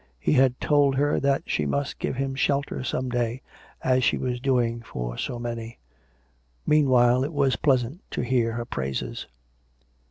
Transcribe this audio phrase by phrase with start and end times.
[0.19, 3.43] He had told her that she must give him shelter some day,
[3.83, 5.77] as she was doing for so many.
[6.65, 9.27] Meanwhile it was pleasant to hear her praises.